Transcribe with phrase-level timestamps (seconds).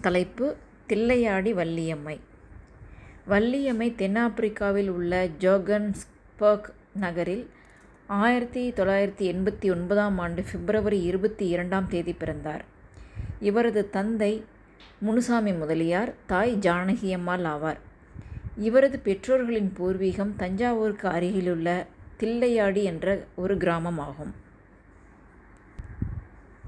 [0.00, 0.56] தலைப்பு
[0.88, 2.20] தில்லையாடி வள்ளியம்மை.
[3.28, 7.50] வள்ளியம்மை தென்னாப்பிரிக்காவில் உள்ள ஜோகன்ஸ்பர்க் நகரில்
[8.06, 12.64] ஆயிரத்தி தொள்ளாயிரத்தி எண்பத்தி ஒன்பதாம் ஆண்டு பிப்ரவரி இருபத்தி இரண்டாம் தேதி பிறந்தார்.
[13.40, 14.44] இவரது தந்தை
[14.98, 17.80] முனுசாமி முதலியார் தாய் ஜானகியம்மாள் ஆவார்.
[18.56, 21.86] இவரது பெற்றோர்களின் பூர்வீகம் தஞ்சாவூருக்கு அருகிலுள்ள
[22.20, 24.39] தில்லையாடி என்ற ஒரு கிராமம் ஆகும்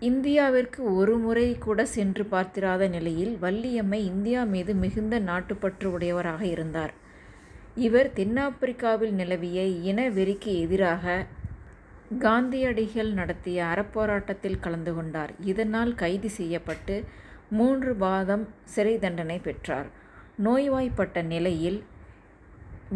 [0.08, 6.92] இந்தியாவிற்கு ஒரு முறை கூட சென்று பார்த்திராத நிலையில் வள்ளியம்மை இந்தியா மீது மிகுந்த நாட்டுப்பற்று உடையவராக இருந்தார்.
[7.74, 11.26] இவர் தென்னாப்பிரிக்காவில் நிலவிய இன வெறிக்கு எதிராக
[12.18, 15.34] காந்தியடிகள் நடத்திய அறப்போராட்டத்தில் கலந்து கொண்டார்.
[15.44, 17.04] இதனால் கைது செய்யப்பட்டு
[17.48, 19.88] மூன்று மாதம் சிறை தண்டனை பெற்றார்.
[20.44, 21.82] நோய்வாய்ப்பட்ட நிலையில்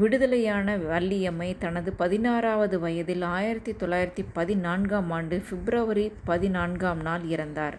[0.01, 7.77] விடுதலையான வள்ளியம்மை தனது பதினாறாவது வயதில் ஆயிரத்தி தொள்ளாயிரத்தி பதினான்காம் ஆண்டு பிப்ரவரி பதினான்காம் நாள் இறந்தார்.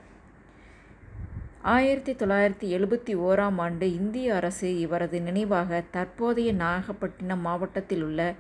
[1.62, 8.34] ஆயிரத்தி தொள்ளாயிரத்தி எழுபத்தி ஓராம் ஆண்டு இந்திய அரசு இவரது நினைவாக தற்போதைய நாகப்பட்டினம் மாவட்டத்தில் உள்ள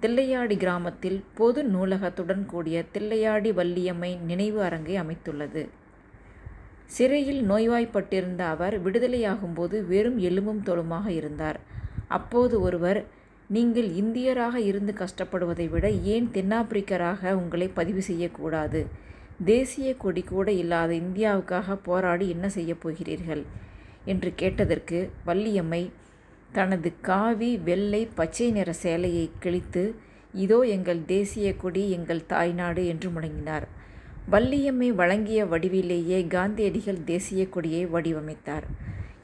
[0.00, 5.68] தில்லையாடி கிராமத்தில் பொது நூலகத்துடன் கூடிய தில்லையாடி வள்ளியம்மை நினைவு அரங்கை அமைத்துள்ளது.
[6.86, 11.60] சிறையில் நோய்வாய்ப்பட்டிருந்த அவர் விடுதலையாகும்போது வெறும் எலும்பும் தோலுமாக இருந்தார்.
[12.08, 12.98] அப்போது ஒருவர்
[13.48, 18.86] நீங்கள் இந்தியராக இருந்து கஷ்டப்படுவதை விட ஏன் தென்னாப்பிரிக்கராக உங்களை பதிவு செய்யக்கூடாது?
[19.44, 23.42] தேசிய கொடி கூட இல்லாத இந்தியாவுக்காக போராடி என்ன செய்யப் போகிறீர்கள்?
[24.04, 25.90] என்று கேட்டதற்கு வள்ளியம்மை
[26.52, 29.94] தனது காவி வெள்ளை பச்சை நிற சேலையை கிழித்து
[30.34, 33.66] இதோ எங்கள் தேசிய கொடி எங்கள் தாய்நாடு என்று முழங்கினார்.
[34.30, 38.66] வள்ளியம்மை வழங்கிய வடிவிலேயே காந்தியடிகள் தேசிய கொடியை வடிவமைத்தார்.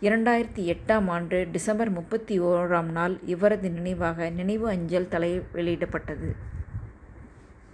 [0.02, 6.28] இரண்டாயிரத்தி எட்டாம் ஆண்டு டிசம்பர் முப்பத்தி ஓராம் நாள் இவரது நினைவாக நினைவு அஞ்சல் தலை வெளியிடப்பட்டது.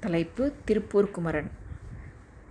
[0.00, 1.50] தலைப்பு திருப்பூர் குமரன்.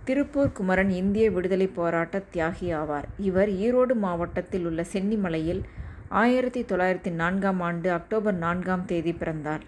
[0.04, 3.04] திருப்பூர் குமரன் இந்திய விடுதலை போராட்ட தியாகி ஆவார்.
[3.18, 5.62] இவர் ஈரோடு மாவட்டத்தில் உள்ள சென்னிமலையில்
[6.08, 9.60] ஆயிரத்தி தொள்ளாயிரத்தி நான்காம் ஆண்டு அக்டோபர் நான்காம் தேதி பிறந்தார்.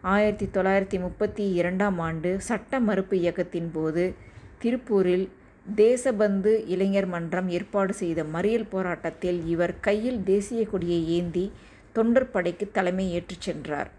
[0.00, 4.14] ஆயிரத்தி தொள்ளாயிரத்தி முப்பத்தி இரண்டாம் ஆண்டு சட்ட மறுப்பு இயக்கத்தின் போது
[4.58, 5.28] திருப்பூரில்
[5.66, 11.52] தேசபந்து இளைஞர் மன்றம் ஏற்பாடு செய்த மறியல் போராட்டத்தில் இவர் கையில் தேசிய கொடியை ஏந்தி
[11.92, 13.90] தொண்டர் படைக்கு தலைமை ஏற்றுச் சென்றார்.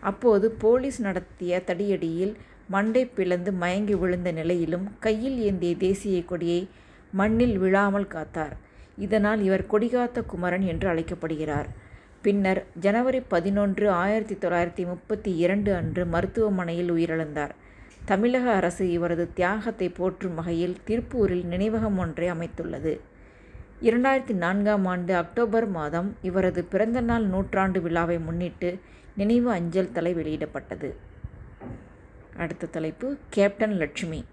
[0.00, 2.34] அப்போது போலீஸ் நடத்திய தடியடியில்
[2.68, 6.68] மண்டை பிளந்து மயங்கி விழுந்த நிலையிலும் கையில் ஏந்திய தேசிய கொடியை
[7.12, 8.54] மண்ணில் விழாமல் காத்தார்.
[8.96, 11.68] இதனால் இவர் கொடிகாத்த குமரன் என்று அழைக்கப்படுகிறார்.
[12.22, 17.50] பின்னர் ஜனவரி பதினொன்று ஆயிரத்தி தொள்ளாயிரத்தி முப்பத்தி இரண்டு அன்று மருத்துவமனையில் உயிரிழந்தார்.
[18.04, 23.00] தமிழக அரசு இவரது தியாகத்தை போற்றும் வகையில் திருப்பூரில் நினைவகம் ஒன்றை அமைத்துள்ளது.
[23.82, 28.78] இரண்டாயிரத்தி நான்காம் ஆண்டு அக்டோபர் மாதம் இவரது பிறந்தநாள் நூற்றாண்டு விழாவை முன்னிட்டு
[29.16, 30.90] நினைவு அஞ்சல் தலை வெளியிடப்பட்டது.
[32.36, 34.24] அடுத்த தலைப்பு கேப்டன் லட்சுமி.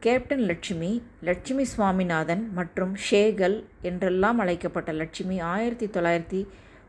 [0.00, 6.46] கேப்டன் லட்சுமி லட்சுமி சுவாமிநாதன் மற்றும் ஷேகல் என்றெல்லாம் அழைக்கப்பட்ட லட்சுமி ஆயிரத்தி தொள்ளாயிரத்தி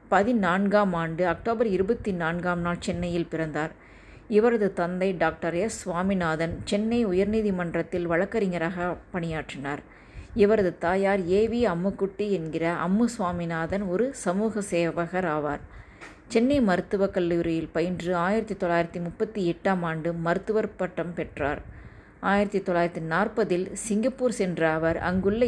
[0.08, 3.88] பதினான்காம் ஆண்டு அக்டோபர் இருபத்தி நான்காம் நாள் சென்னையில் பிறந்தார்.
[4.30, 5.78] இவரது தந்தை டாக்டர் எஸ்.
[5.78, 9.82] சுவாமிநாதன் சென்னை உயர்நீதிமன்றத்தில் வழக்கறிஞராக பணியாற்றினார்.
[10.36, 15.64] இவரது தாயார் ஏவி அம்முக்குட்டி என்கிற அம்மு சுவாமிநாதன் ஒரு சமூக சேவகர் ஆவார்.
[16.28, 21.62] சென்னை மருத்துவக் கல்லூரியில் பயின்று ஆயிரத்தி தொள்ளாயிரத்தி முப்பத்தி எட்டாம் ஆண்டு மருத்துவர் பட்டம் பெற்றார்.
[22.20, 25.46] ஆயிரத்தி தொள்ளாயிரத்தி நாற்பதில் சிங்கப்பூர் சென்ற அவர் அங்குள்ள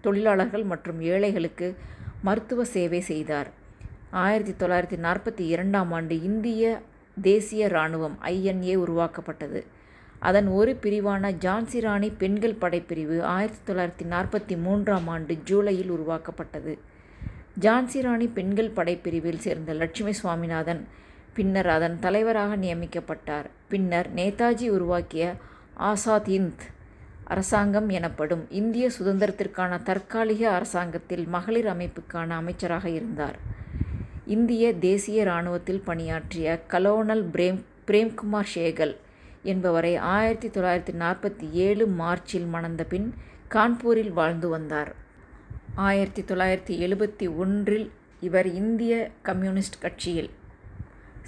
[0.00, 1.76] தொழிலாளர்கள் மற்றும் ஏழைகளுக்கு
[2.22, 3.50] மருத்துவ சேவை செய்தார்.
[4.10, 6.80] ஆயிரத்தி தொள்ளாயிரத்தி நாற்பத்தி இரண்டாம் ஆண்டு இந்திய
[7.20, 9.64] தேசிய இராணுவம் ஐஎன்ஏ உருவாக்கப்பட்டது.
[10.18, 16.78] அதன் ஒரு பிரிவான ஜான்சி ராணி பெண்கள் படைப்பிரிவு ஆயிரத்தி தொள்ளாயிரத்தி நாற்பத்தி மூன்றாம் ஆண்டு ஜூலையில் உருவாக்கப்பட்டது.
[17.60, 20.88] ஜான்சி ராணி பெண்கள் படைப்பிரிவில் சேர்ந்த லட்சுமி சுவாமிநாதன்
[21.34, 23.44] பின்னர் அதன் தலைவராக நியமிக்கப்பட்டார்.
[23.68, 25.34] பின்னர் நேதாஜி உருவாக்கிய
[25.74, 26.64] ஆசாத் இந்த்
[27.24, 33.38] அரசாங்கம் எனப்படும் இந்திய சுதந்திரத்திற்கான தற்காலிக அரசாங்கத்தில் மகளிர் அமைப்புக்கான அமைச்சராக இருந்தார்.
[34.34, 38.92] இந்திய தேசிய இராணுவத்தில் பணியாற்றிய கலோனல் பிரேம் பிரேம்குமார் ஷேகல்
[39.42, 43.08] என்பவரை ஆயிரத்தி தொள்ளாயிரத்தி நாற்பத்தி ஏழு மார்ச்சில் மணந்த பின்
[43.50, 44.90] கான்பூரில் வாழ்ந்து வந்தார்.
[45.74, 47.86] ஆயிரத்தி தொள்ளாயிரத்தி எழுபத்தி ஒன்றில்
[48.20, 50.30] இவர் இந்திய கம்யூனிஸ்ட் கட்சியில்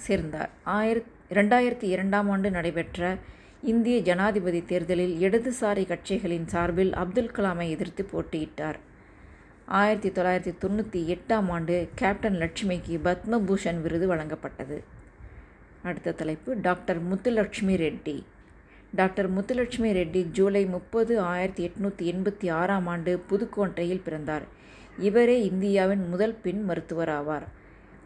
[0.05, 0.51] சேர்ந்தார்.
[0.77, 3.17] ஆயிரத் இரண்டாயிரத்தி இரண்டாம் ஆண்டு நடைபெற்ற
[3.63, 8.79] இந்திய ஜனாதிபதி தேர்தலில் இடதுசாரி கட்சிகளின் சார்பில் அப்துல் கலாமை எதிர்த்து போட்டியிட்டார்.
[9.77, 14.77] ஆயிரத்தி தொள்ளாயிரத்தி தொண்ணூற்றி எட்டாம் ஆண்டு கேப்டன் லட்சுமிக்கு பத்மபூஷன் விருது வழங்கப்பட்டது.
[15.83, 18.23] அடுத்த தலைப்பு டாக்டர் முத்துலட்சுமி ரெட்டி.
[18.95, 24.45] டாக்டர் முத்துலட்சுமி ரெட்டி ஜூலை முப்பது ஆயிரத்தி எட்நூற்றி எண்பத்தி ஆறாம் ஆண்டு புதுக்கோட்டையில் பிறந்தார்.
[24.99, 27.47] இவரே இந்தியாவின் முதல் பெண் மருத்துவர் ஆவார்.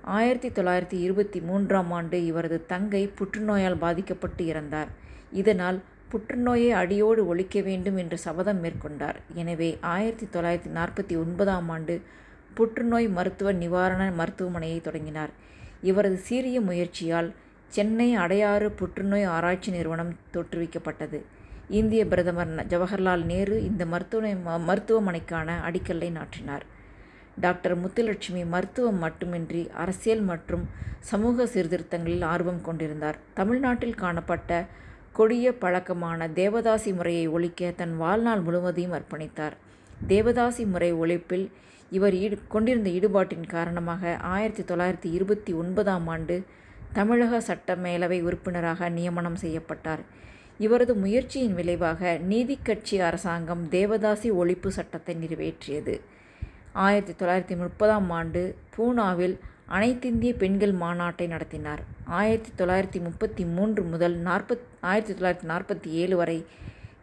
[0.02, 4.88] ஆயிரத்தி தொள்ளாயிரத்தி இருபத்தி மூன்றாம் ஆண்டு இவரது தங்கை புற்றுநோயால் பாதிக்கப்பட்டு இறந்தார்.
[5.32, 5.82] இதனால்
[6.12, 9.18] புற்றுநோயை அடியோடு ஒழிக்க வேண்டும் என்று சபதம் மேற்கொண்டார்.
[9.42, 11.96] எனவே ஆயிரத்தி தொள்ளாயிரத்தி நாற்பத்தி ஒன்பதாம் ஆண்டு
[12.58, 15.34] புற்றுநோய் மருத்துவ நிவாரண மருத்துவமனையை தொடங்கினார்.
[15.90, 17.30] இவரது சீரிய முயற்சியால்
[17.76, 21.20] சென்னை அடையாறு புற்றுநோய் ஆராய்ச்சி நிறுவனம் தோற்றுவிக்கப்பட்டது.
[21.80, 24.34] இந்திய பிரதமர் ஜவஹர்லால் நேரு இந்த மருத்துவமனை
[24.70, 26.66] மருத்துவமனைக்கான அடிக்கல்லை நாட்டினார்.
[27.46, 30.64] டாக்டர் முத்துலட்சுமி மருத்துவம் மட்டுமின்றி அரசியல் மற்றும்
[31.10, 33.18] சமூக சீர்திருத்தங்களில் ஆர்வம் கொண்டிருந்தார்.
[33.40, 34.52] தமிழ்நாட்டில் காணப்பட்ட
[35.18, 39.56] கொடிய பழக்கமான தேவதாசி முறையை ஒழிக்க தன் வாழ்நாள் முழுவதையும் அர்ப்பணித்தார்.
[40.08, 41.46] தேவதாசி முறை ஒழிப்பில்
[41.90, 46.36] இவர் ஈடு கொண்டிருந்த ஈடுபாட்டின் காரணமாக ஆயிரத்தி தொள்ளாயிரத்தி இருபத்தி ஒன்பதாம் ஆண்டு
[46.94, 50.04] தமிழக சட்ட மேலவை உறுப்பினராக நியமனம் செய்யப்பட்டார்.
[50.58, 55.96] இவரது முயற்சியின் விளைவாக நீதிக்கட்சி அரசாங்கம் தேவதாசி ஒழிப்பு சட்டத்தை நிறைவேற்றியது.
[56.74, 59.38] ஆயிரத்தி தொள்ளாயிரத்தி முப்பதாம் ஆண்டு பூனாவில்
[59.72, 61.82] அனைத்திந்திய பெண்கள் மாநாட்டை நடத்தினார்.
[62.06, 66.46] ஆயிரத்தி தொள்ளாயிரத்தி முப்பத்தி மூன்று முதல் நாற்பத் ஆயிரத்தி தொள்ளாயிரத்தி நாற்பத்தி ஏழு வரை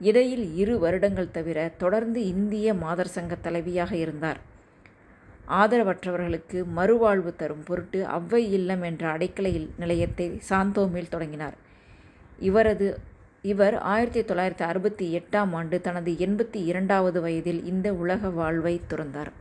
[0.01, 4.41] இடையில் இரு வருடங்கள் தவிர தொடர்ந்து இந்திய மாதர் சங்க தலைவியாக இருந்தார்.
[5.49, 11.57] ஆதரவற்றவர்களுக்கு மறுவாழ்வு தரும் பொருட்டு அவ்வை இல்லம் என்ற அடைக்கலை நிலையத்தை சாந்தோமில் தொடங்கினார்.
[12.39, 12.99] இவரது
[13.43, 19.33] இவர் ஆயிரத்தி தொள்ளாயிரத்தி அறுபத்தி எட்டாம் ஆண்டு தனது எண்பத்தி இரண்டாவது வயதில் இந்த உலக வாழ்வை துறந்தார்.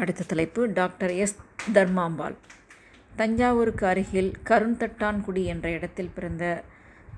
[0.00, 1.36] அடுத்த தலைப்பு டாக்டர் எஸ்.
[1.74, 2.34] தர்மாம்பாள்.
[3.16, 6.62] தஞ்சாவூருக்கு அருகில் கருந்தட்டான்குடி என்ற இடத்தில் பிறந்த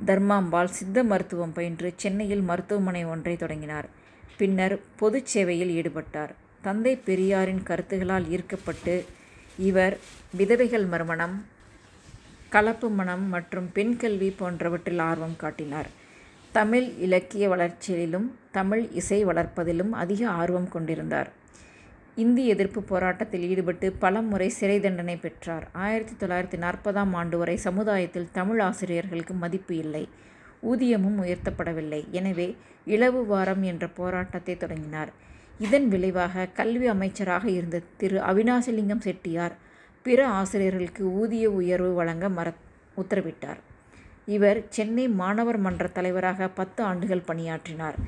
[0.06, 3.88] தர்மாம்பாள் சித்த மருத்துவம் பயின்று சென்னையில் மருத்துவமனை ஒன்றை தொடங்கினார்.
[4.36, 6.32] பின்னர் பொது சேவையில் ஈடுபட்டார்.
[6.62, 9.04] தந்தை பெரியாரின் கருத்துகளால் ஈர்க்கப்பட்டு
[9.58, 9.98] இவர்
[10.36, 11.44] விதவைகள் மறுமணம்
[12.48, 15.88] கலப்பு மனம் மற்றும் பெண் கல்வி போன்றவற்றில் ஆர்வம் காட்டினார்.
[16.52, 21.37] தமிழ் இலக்கிய வளர்ச்சியிலும் தமிழ் இசை வளர்ப்பதிலும் அதிக ஆர்வம் கொண்டிருந்தார்.
[22.22, 25.68] இந்தி எதிர்ப்பு போராட்டத்தில் ஈடுபட்டு பல முறை சிறை தண்டனை பெற்றார்.
[25.72, 30.08] ஆயிரத்தி தொள்ளாயிரத்தி நாற்பதாம் ஆண்டு வரை சமுதாயத்தில் தமிழ் ஆசிரியர்களுக்கு மதிப்பு இல்லை.
[30.70, 32.00] ஊதியமும் உயர்த்தப்படவில்லை.
[32.10, 32.48] எனவே
[32.84, 35.12] இளவு வாரம் என்ற போராட்டத்தை தொடங்கினார்.
[35.58, 38.18] இதன் விளைவாக கல்வி அமைச்சராக இருந்த திரு.
[38.20, 39.56] அவினாசிலிங்கம் செட்டியார்
[40.02, 42.48] பிற ஆசிரியர்களுக்கு ஊதிய உயர்வு வழங்க மற
[42.96, 43.60] உத்தரவிட்டார்.
[44.26, 47.98] இவர் சென்னை மாணவர் மன்ற தலைவராக பத்து ஆண்டுகள் பணியாற்றினார்.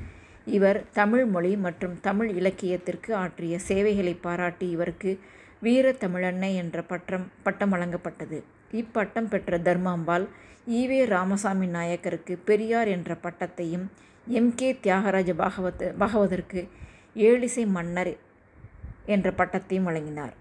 [0.45, 5.19] இவர் தமிழ் மொழி மற்றும் தமிழ் இலக்கியத்திற்கு ஆற்றிய சேவைகளை பாராட்டி இவருக்கு
[5.59, 8.43] வீர தமிழன்னை என்ற பட்டம் பட்டம் வழங்கப்பட்டது.
[8.71, 10.27] இப்பட்டம் பெற்ற தர்மாம்பாள்
[10.69, 13.85] ஈவே ராமசாமி நாயக்கருக்கு பெரியார் என்ற பட்டத்தையும்
[14.27, 14.55] எம்.
[14.55, 14.79] கே.
[14.83, 16.69] தியாகராஜ பாகவத் பாகவதற்கு
[17.15, 18.17] ஏழிசை மன்னர்
[19.05, 20.33] என்ற பட்டத்தையும் வழங்கினார்.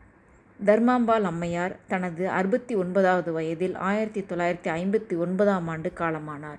[0.65, 6.59] தர்மாம்பாள் அம்மையார் தனது அறுபத்தி ஒன்பதாவது வயதில் ஆயிரத்தி தொள்ளாயிரத்தி ஐம்பத்தி ஒன்பதாம் ஆண்டு காலமானார்.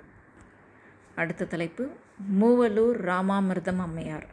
[1.15, 1.89] அடுத்த தலைப்பு
[2.29, 4.25] மூவலூர் ராமாமிர்தம் அம்மையார்.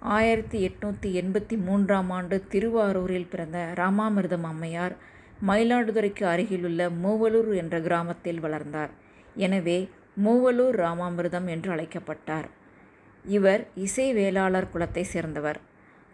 [0.00, 4.96] ஆயிரத்தி எட்நூற்றி எண்பத்தி மூன்றாம் ஆண்டு திருவாரூரில் பிறந்த ராமாமிர்தம் அம்மையார்
[5.46, 8.90] மயிலாடுதுறைக்கு அருகிலுள்ள மூவலூர் என்ற கிராமத்தில் வளர்ந்தார்.
[9.36, 9.88] எனவே
[10.24, 12.48] மூவலூர் ராமாமிர்தம் என்று அழைக்கப்பட்டார்.
[13.24, 15.60] இவர் இசை வேளாளர் குலத்தை சேர்ந்தவர்.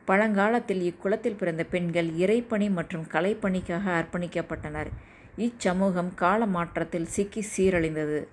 [0.05, 4.91] பழங்காலத்தில் இக்குலத்தில் பிறந்த பெண்கள் இறைப்பணி மற்றும் கலைப்பணிக்காக அர்ப்பணிக்கப்பட்டனர்.
[5.39, 8.25] இச்சமூகம் கால மாற்றத்தில் சிக்கி சீரழிந்தது.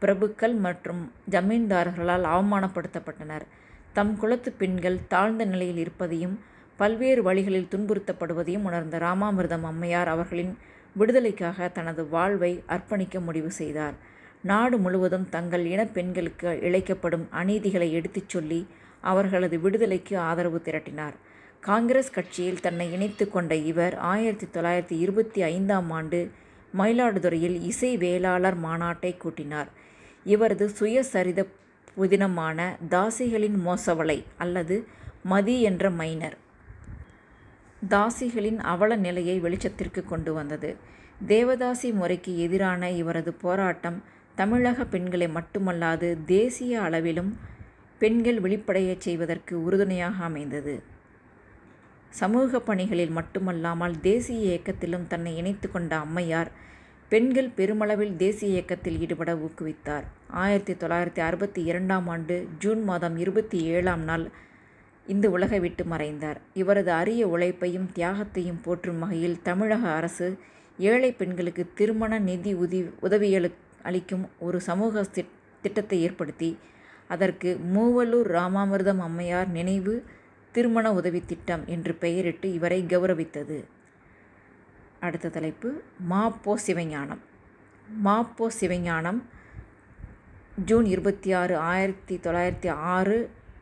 [0.00, 3.46] பிரபுக்கள் மற்றும் ஜமீன்தார்களால் அவமானப்படுத்தப்பட்டனர்.
[3.92, 6.40] தம் குலத்து பெண்கள் தாழ்ந்த நிலையில் இருப்பதையும்
[6.76, 10.58] பல்வேறு வழிகளில் துன்புறுத்தப்படுவதையும் உணர்ந்த ராமாமிர்தம் அம்மையார் அவர்களின்
[10.92, 13.94] விடுதலைக்காக தனது வாழ்வை அர்ப்பணிக்க முடிவு செய்தார்.
[14.42, 18.66] நாடு முழுவதும் தங்கள் இன பெண்களுக்கு இழைக்கப்படும் அநீதிகளை எடுத்துச் சொல்லி
[19.00, 21.16] அவர்களது விடுதலைக்கு ஆதரவு திரட்டினார்.
[21.60, 26.30] காங்கிரஸ் கட்சியில் தன்னை இணைத்து கொண்ட இவர் ஆயிரத்தி தொள்ளாயிரத்தி இருபத்தி ஐந்தாம் ஆண்டு
[26.78, 29.70] மயிலாடுதுறையில் இசை வேளாளர் மாநாட்டை கூட்டினார்.
[30.32, 31.40] இவரது சுயசரித
[31.96, 32.58] புதினமான
[32.90, 34.76] தாசிகளின் மோசவலை அல்லது
[35.22, 36.36] மதி என்ற மைனர்.
[37.82, 40.70] தாசிகளின் அவல நிலையை வெளிச்சத்திற்கு கொண்டு வந்தது.
[41.28, 43.98] தேவதாசி முறைக்கு எதிரான இவரது போராட்டம்
[44.34, 47.30] தமிழக பெண்களை மட்டுமல்லாது தேசிய அளவிலும்
[48.00, 50.74] பெண்கள் வெளிப்படையச் செய்வதற்கு உறுதுணையாக அமைந்தது.
[52.10, 56.50] சமூக பணிகளில் மட்டுமல்லாமல் தேசிய இயக்கத்திலும் தன்னை இணைத்து கொண்ட அம்மையார்
[57.10, 60.06] பெண்கள் பெருமளவில் தேசிய இயக்கத்தில் ஈடுபட ஊக்குவித்தார்.
[60.42, 64.24] ஆயிரத்தி தொள்ளாயிரத்தி அறுபத்தி இரண்டாம் ஆண்டு ஜூன் மாதம் இருபத்தி ஏழாம் நாள்
[65.06, 66.38] இந்த உலகை விட்டு மறைந்தார்.
[66.54, 70.28] இவரது அரிய உழைப்பையும் தியாகத்தையும் போற்றும் வகையில் தமிழக அரசு
[70.78, 73.50] ஏழை பெண்களுக்கு திருமண நிதி உதி உதவியளு
[73.82, 75.04] அளிக்கும் ஒரு சமூக
[75.62, 76.50] திட்டத்தை ஏற்படுத்தி
[77.08, 79.96] அதற்கு மூவலூர் ராமாமிர்தம் அம்மையார் நினைவு
[80.52, 83.58] திருமண உதவி திட்டம் என்று பெயரிட்டு இவரை கௌரவித்தது.
[85.08, 85.68] அடுத்த தலைப்பு
[86.10, 87.22] மாப்போ சிவஞானம்.
[88.04, 89.20] மாப்போ சிவஞானம்
[90.64, 93.16] ஜூன் இருபத்தி ஆறு ஆயிரத்தி தொள்ளாயிரத்தி ஆறு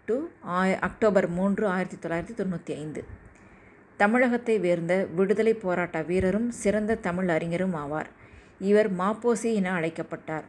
[0.07, 0.17] டு
[0.59, 3.03] ஆய அக்டோபர் மூன்று ஆயிரத்தி தொள்ளாயிரத்தி தொண்ணூற்றி ஐந்து.
[4.01, 8.11] தமிழகத்தை வேர்ந்த விடுதலை போராட்ட வீரரும் சிறந்த தமிழ் அறிஞரும் ஆவார்.
[8.71, 10.47] இவர் மாப்போசி என அழைக்கப்பட்டார்.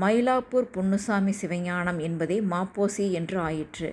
[0.00, 3.90] மயிலாப்பூர் பொன்னுசாமி சிவஞானம் என்பதே மாப்போசி என்று ஆயிற்று.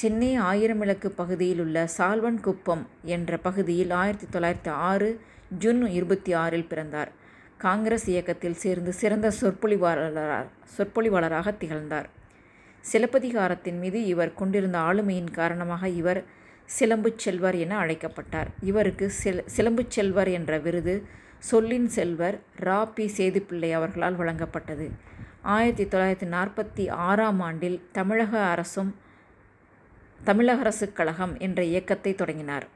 [0.00, 2.82] சென்னை ஆயிரமிளக்கு பகுதியில் உள்ள சால்வன் குப்பம்
[3.14, 5.10] என்ற பகுதியில் ஆயிரத்தி தொள்ளாயிரத்தி ஆறு
[5.48, 7.12] ஜூன் இருபத்தாறில் பிறந்தார்.
[7.58, 9.32] காங்கிரஸ் இயக்கத்தில் சேர்ந்து சிறந்த
[10.76, 12.08] சொற்பொழிவாளராகத் திகழ்ந்தார்.
[12.92, 16.24] சிலப்பதிகாரத்தின் மீது இவர் கொண்டிருந்த ஆளுமையின் காரணமாக இவர்
[16.78, 18.46] சிலம்புச் செல்வர் என அழைக்கப்பட்டார்.
[18.60, 19.12] இவருக்கு
[19.56, 21.06] சிலம்புச் செல்வர் என்ற விருது
[21.38, 22.88] சொல்லின் செல்வர் ரா.
[22.94, 23.12] பி.
[23.16, 24.90] சேதுப்பிள்ளை அவர்களால் வழங்கப்பட்டது.
[25.42, 28.56] ஆயிரத்தி தொள்ளாயிரத்தி நாற்பத்தி ஆறாம் ஆண்டில் தமிழக
[30.24, 32.75] அரசுக் கழகம் என்ற இயக்கத்தைத் தொடங்கினார்.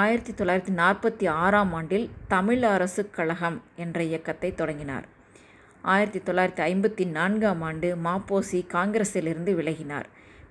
[0.00, 5.06] ஆயிரத்தி தொள்ளாயிரத்தி நாற்பத்தி ஆறாம் ஆண்டில் தமிழ் அரசுக் கழகம் என்ற இயக்கத்தை தொடங்கினார்.
[5.82, 10.06] ஆயிரத்தி தொள்ளாயிரத்தி ஐம்பத்தி நான்காம் ஆண்டு மாப்போசி காங்கிரஸிலிருந்து விலகினார்.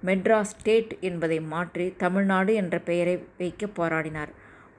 [0.05, 4.29] மெட்ராஸ் ஸ்டேட் என்பதை மாற்றி தமிழ்நாடு என்ற பெயரை வைக்கப் போராடினார்.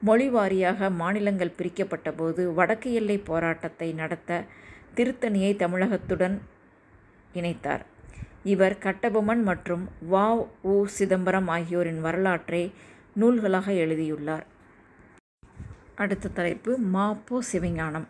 [0.01, 4.43] மொழி வாரியாக மாநிலங்கள் பிரிக்கப்பட்ட போது வடக்கு எல்லைப் போராட்டத்தை நடத்த
[4.95, 6.41] திருத்தணியை தமிழகத்துடன்
[7.33, 7.85] இணைத்தார்.
[8.43, 10.47] இவர் கட்டபொம்மன் மற்றும் வ.
[10.61, 10.85] உ.
[10.85, 12.71] சிதம்பரம் ஆகியோரின் வரலாற்றை
[13.19, 14.45] நூல்களாக எழுதியுள்ளார்.
[15.95, 18.07] அடுத்த தலைப்பு மாப்போ சிவஞானம்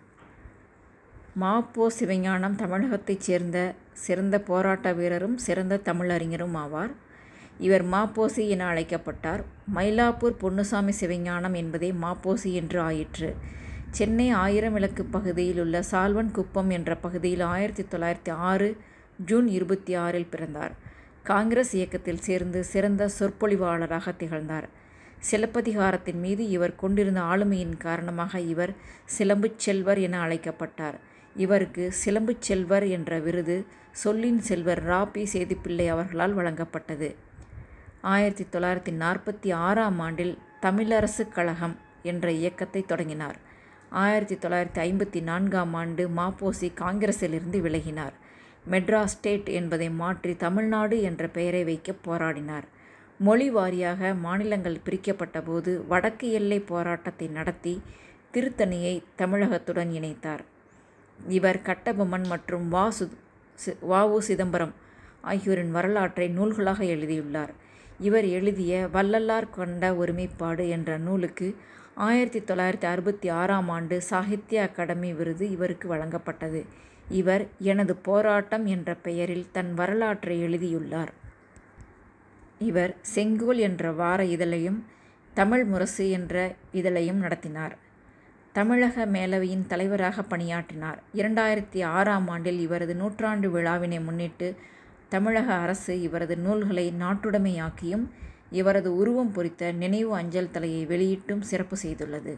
[1.42, 6.92] மாப்போ சிவஞானம் தமிழகத்தைச் சேர்ந்த சிறந்த போராட்ட வீரரும் சிறந்த தமிழறிஞரும் ஆவார்.
[7.58, 9.44] இவர் மாப்போசி என அழைக்கப்பட்டார்.
[9.75, 13.36] மயிலாப்பூர் பொன்னுசாமி சிவஞானம் என்பதே மாப்போசி என்று ஆயிற்று.
[13.90, 18.78] சென்னை ஆயிரம்விளக்கு பகுதியிலுள்ள சால்வன்குப்பம் என்ற பகுதியில் ஆயிரத்தி தொள்ளாயிரத்தி ஆறு
[19.25, 20.72] ஜூன் இருபத்தி ஆறில் பிறந்தார்.
[21.24, 24.82] காங்கிரஸ் இயக்கத்தில் சேர்ந்து சிறந்த சொற்பொழிவாளராக திகழ்ந்தார்.
[25.32, 28.74] சிலப்பதிகாரத்தின் மீது இவர் கொண்டிருந்த ஆளுமையின் காரணமாக இவர்
[29.18, 31.00] சிலம்புச் செல்வர் என அழைக்கப்பட்டார்.
[31.36, 35.12] இவருக்கு சிலம்புச் செல்வர் என்ற விருது சொல்லின் செல்வர் ரா.
[35.12, 35.27] பி.
[35.34, 37.15] சேதுப்பிள்ளை அவர்களால் வழங்கப்பட்டது.
[38.01, 43.38] ஆயிரத்து தொள்ளாயிரத்து நாற்பத்தி ஆறாம் ஆண்டில் தமிழரசுக் கழகம் என்ற இயக்கத்தைத் தொடங்கினார்.
[43.89, 48.13] ஆயிரத்து தொள்ளாயிரத்து ஐம்பத்தி நான்காம் ஆண்டு மாப்போசி காங்கிரசிலிருந்து விலகினார்.
[48.72, 52.63] மெட்ராஸ் ஸ்டேட் என்பதை மாற்றி தமிழ்நாடு என்ற பெயரை வைக்கப் போராடினார்.
[53.20, 57.82] மொழி வாரியாக மாநிலங்கள் பிரிக்கப்பட்ட போது வடக்கு எல்லை போராட்டத்தை நடத்தி
[58.34, 60.43] திருத்தணியை தமிழகத்துடன் இணைத்தார்.
[61.20, 63.08] இவர் கட்டபொம்மன் மற்றும் வ.
[64.10, 64.20] உ.
[64.20, 64.74] சிதம்பரம்
[65.22, 67.53] ஆகியோரின் வரலாற்றை நூல்களாக எழுதியுள்ளார்.
[68.00, 71.55] இவர் எழுதிய வள்ளலார் கொண்ட ஒருமைப்பாடு என்ற நூலுக்கு
[71.96, 76.62] ஆயிரத்தி தொள்ளாயிரத்தி அறுபத்தி ஆறாம் ஆண்டு சாகித்ய அகாடமி விருது இவருக்கு வழங்கப்பட்டது.
[77.10, 81.12] இவர் எனது போராட்டம் என்ற பெயரில் தன் வரலாற்றை எழுதியுள்ளார்.
[82.63, 84.79] இவர் செங்கோல் என்ற வார இதழையும்
[85.34, 87.77] தமிழ் முரசு என்ற இதழையும் நடத்தினார்.
[88.53, 91.03] தமிழக மேலவையின் தலைவராக பணியாற்றினார்.
[91.13, 94.55] இரண்டாயிரத்தி ஆறாம் ஆண்டில் இவரது நூற்றாண்டு விழாவினை முன்னிட்டு
[95.10, 98.08] தமிழக அரசு இவரது நூல்களை நாட்டுடைமையாக்கியும்
[98.51, 102.38] இவரது உருவம் பொறித்த நினைவு அஞ்சல் தலையை வெளியிட்டும் சிறப்பு செய்துள்ளது.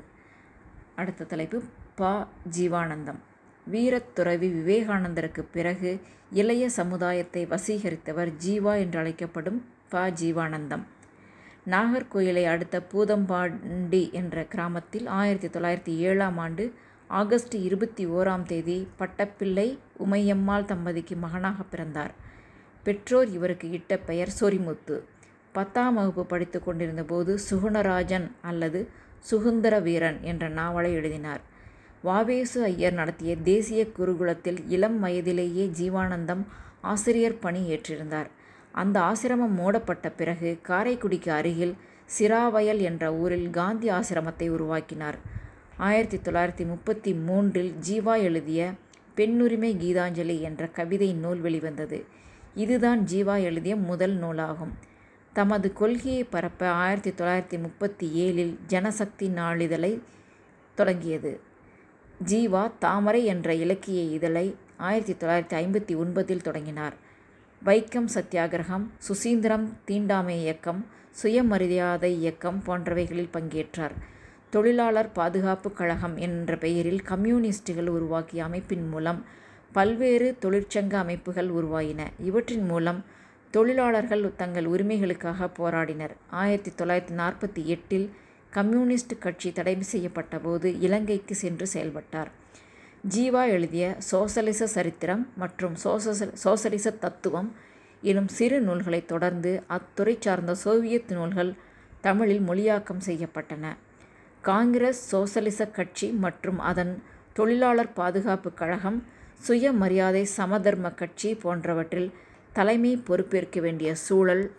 [0.96, 1.62] அடுத்த தலைப்பு
[1.96, 2.27] ப.
[2.58, 3.20] ஜீவானந்தம்
[3.72, 6.01] வீரத்துறவி விவேகானந்தருக்கு விவேகானந்தருக்குப் பிறகு
[6.32, 10.10] இளைய சமுதாயத்தை வசீகரித்தவர் ஜீவா என்றழைக்கப்படும் ப.
[10.10, 10.84] ஜீவானந்தம்.
[11.70, 16.74] நாகர்கோயிலை அடுத்த பூதம்பாண்டி என்ற கிராமத்தில் ஆயிரத்தி தொள்ளாயிரத்தி ஏழாம் ஆண்டு
[17.08, 19.77] ஆகஸ்ட் இருபத்தி ஓராம் தேதி பட்டப்பிள்ளை
[20.12, 22.13] உமையம்மாள் தம்பதிக்கு மகனாக பிறந்தார்.
[22.84, 25.01] பெற்றோர் இவருக்கு இட்ட பெயர் சொரிமுத்து.
[25.51, 28.89] பத்தாம் வகுப்பு படித்துக் கொண்டிருந்த போது சுகுணராஜன் அல்லது
[29.32, 31.42] சுகுந்தர வீரன் என்ற நாவலை எழுதினார்.
[32.01, 36.44] வாவேசு ஐயர் நடத்திய தேசிய குருகுலத்தில் இளம் வயதிலேயே ஜீவானந்தம்
[36.82, 38.27] ஆசிரியர் பணி ஏற்றிருந்தார்.
[38.82, 41.75] அந்த ஆசிரமம் மூடப்பட்ட பிறகு காரைக்குடிக்கு அருகில்
[42.17, 45.17] சிராவயல் என்ற ஊரில் காந்தி ஆசிரமத்தை உருவாக்கினார்.
[45.77, 48.72] ஆயிரத்தி தொள்ளாயிரத்தி முப்பத்தி மூன்றில் ஜீவா எழுதிய
[49.17, 52.05] பெண்ணுரிமை கீதாஞ்சலி என்ற கவிதை நூல் வெளிவந்தது.
[52.55, 54.74] இதுதான் ஜீவா எழுதிய முதல் நூலாகும்.
[55.34, 60.01] தமது கொள்கையை பரப்ப ஆயிரத்தி தொள்ளாயிரத்தி முப்பத்தி ஏழில் ஜனசக்தி நாளிதழை
[60.75, 61.39] தொடங்கியது.
[62.25, 66.96] ஜீவா தாமரை என்ற இலக்கிய இதழை ஆயிரத்தி தொள்ளாயிரத்தி ஐம்பத்தி ஒன்பதில் தொடங்கினார்.
[67.64, 73.92] வைக்கம் சத்தியாகிரகம் சுசீந்திரம் தீண்டாமை இயக்கம் சுயமரியாதை இயக்கம் போன்றவைகளில் பங்கேற்றார்.
[74.50, 79.24] தொழிலாளர் பாதுகாப்பு கழகம் என்ற பெயரில் கம்யூனிஸ்டுகள் உருவாக்கிய அமைப்பின் மூலம்
[79.72, 82.12] பல்வேறு தொழிற்சங்க அமைப்புகள் உருவாயின.
[82.20, 83.04] இவற்றின் மூலம்
[83.52, 86.12] தொழிலாளர்கள் தங்கள் உரிமைகளுக்காக போராடினர்.
[86.30, 88.12] ஆயிரத்தி தொள்ளாயிரத்தி நாற்பத்தி எட்டில்
[88.50, 92.32] கம்யூனிஸ்ட் கட்சி தடை செய்யப்பட்ட போது இலங்கைக்கு சென்று செயல்பட்டார்.
[93.10, 95.76] ஜீவா எழுதிய சோசலிச சரித்திரம் மற்றும்
[96.34, 97.54] சோசலிச தத்துவம்
[98.02, 101.54] எனும் சிறு நூல்களைத் தொடர்ந்து அத்துறை சார்ந்த சோவியத் நூல்கள்
[102.02, 103.76] தமிழில் மொழியாக்கம் செய்யப்பட்டன.
[104.42, 109.04] காங்கிரஸ் சோசலிசக் கட்சி மற்றும் அதன் தொழிலாளர் பாதுகாப்பு கழகம்
[109.40, 112.12] சுயமரியாதை சமதர்ம கட்சி போன்றவற்றில்
[112.54, 114.52] தலைமை பொறுப்பேற்க வேண்டிய சூழல்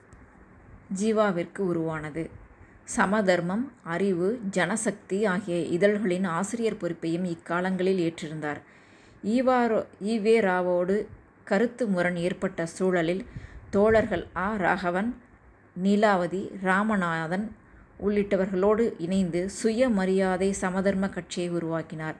[1.00, 2.30] ஜீவாவிற்கு உருவானது.
[2.86, 8.60] சமதர்மம் அறிவு ஜனசக்தி ஆகிய இதழ்களின் ஆசிரியர் பொறுப்பையும் இக்காலங்களில் ஏற்றிருந்தார்.
[9.24, 11.06] ஈவாரோ ஈவே ராவோடு
[11.44, 13.24] கருத்து முரண் ஏற்பட்ட சூழலில்
[13.70, 14.56] தோழர்கள் ஆ.
[14.56, 15.10] ராகவன்
[15.82, 17.46] நீலாவதி ராமநாதன்
[18.06, 22.16] உள்ளிட்டவர்களோடு இணைந்து சுயமரியாதை சமதர்ம கட்சியை உருவாக்கினார்.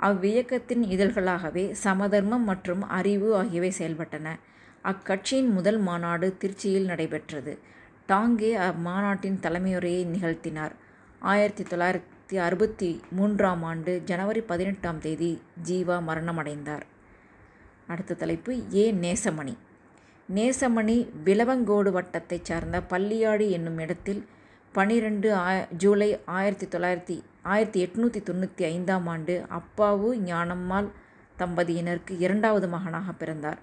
[0.00, 4.26] அவ்வியக்கத்தின் இதழ்களாகவே சமதர்மம் மற்றும் அறிவு ஆகியவை செயல்பட்டன.
[4.84, 7.58] அக்கட்சியின் முதல் மாநாடு திருச்சியில் நடைபெற்றது.
[8.08, 10.74] டாங்கே அம்மாநாட்டின் தலைமையுரையை நிகழ்த்தினார்.
[11.20, 15.30] ஆயிரத்தி தொள்ளாயிரத்தி அறுபத்தி மூன்றாம் ஆண்டு ஜனவரி பதினெட்டாம் தேதி
[15.68, 16.84] ஜீவா மரணமடைந்தார்.
[17.86, 18.84] அடுத்த தலைப்பு ஏ.
[19.04, 19.54] நேசமணி
[20.34, 24.22] நேசமணி விளவங்கோடு வட்டத்தைச் சார்ந்த பள்ளியாடி என்னும் இடத்தில்
[24.72, 25.28] பன்னிரண்டு
[25.76, 30.88] ஜூலை ஆயிரத்தி தொள்ளாயிரத்தி ஆயிரத்தி எட்நூற்றி தொண்ணூற்றி ஐந்தாம் ஆண்டு அப்பாவு ஞானம்மாள்
[31.38, 33.60] தம்பதியினருக்கு இரண்டாவது மகனாக பிறந்தார்.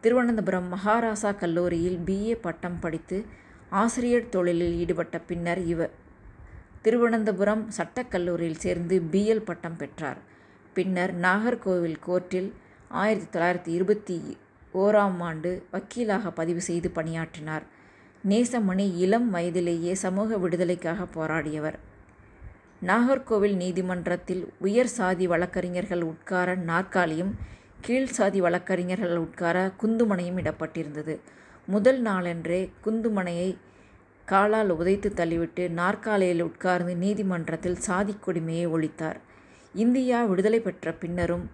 [0.00, 3.18] திருவனந்தபுரம் மகாராசா கல்லூரியில் பிஏ பட்டம் படித்து
[3.80, 5.90] ஆசிரியர் தொழிலில் ஈடுபட்ட பின்னர் இவர்
[6.82, 10.20] திருவனந்தபுரம் சட்டக்கல்லூரியில் சேர்ந்து பிஎல் பட்டம் பெற்றார்.
[10.74, 12.52] பின்னர் நாகர்கோவில் கோர்ட்டில்
[12.88, 14.38] ஆயிரத்தி தொள்ளாயிரத்தி இருபத்தி
[14.74, 17.62] ஓராம் ஆண்டு வக்கீலாக பதிவு செய்து பணியாற்றினார்.
[18.28, 21.78] நேசமணி இளம் வயதிலேயே சமூக விடுதலைக்காக போராடியவர்.
[22.86, 27.32] நாகர்கோவில் நீதிமன்றத்தில் உயர் சாதி வழக்கறிஞர்கள் உட்கார நாற்காலியும்
[27.80, 31.16] கீழ் சாதி வழக்கறிஞர்கள் உட்கார குந்துமணையும் இடப்பட்டிருந்தது.
[31.66, 33.56] முதல் நாளன்றே குந்துமனையை
[34.24, 39.16] காலால் உதைத்து தள்ளிவிட்டு நாற்காலியில் உட்கார்ந்து நீதிமன்றத்தில் சாதிக் கொடுமையை ஒழித்தார்.
[39.74, 41.50] இந்தியா விடுதலை பெற்ற பின்னரும்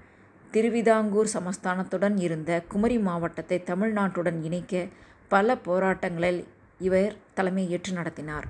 [0.50, 4.86] திருவிதாங்கூர் சமஸ்தானத்துடன் இருந்த குமரி மாவட்டத்தை தமிழ்நாட்டுடன் இணைக்க
[5.28, 6.44] பல போராட்டங்களில்
[6.78, 8.46] இவர் தலைமையேற்று நடத்தினார்.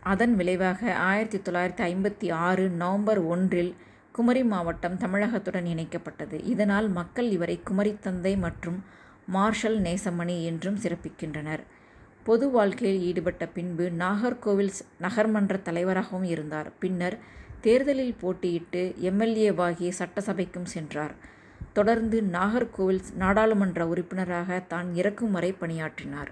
[0.00, 3.74] அதன் விளைவாக ஆயிரத்தி தொள்ளாயிரத்தி ஐம்பத்தி ஆறு நவம்பர் ஒன்றில்
[4.12, 6.44] குமரி மாவட்டம் தமிழகத்துடன் இணைக்கப்பட்டது.
[6.44, 8.84] இதனால் மக்கள் இவரை குமரித்தந்தை மற்றும்
[9.26, 11.60] மார்ஷல் நேசமணி என்றும் சிறப்பிக்கின்றனர்.
[12.22, 16.72] பொது வாழ்க்கையில் ஈடுபட்ட பின்பு நாகர்கோவில் நகர்மன்றத் தலைவராகவும் இருந்தார்.
[16.78, 17.18] பின்னர்
[17.60, 21.14] தேர்தலில் போட்டியிட்டு எம்எல்ஏவாகி சட்டசபைக்கும் சென்றார்.
[21.72, 26.30] தொடர்ந்து நாகர்கோவில் நாடாளுமன்ற உறுப்பினராக தான் இறக்கும் வரை பணியாற்றினார்.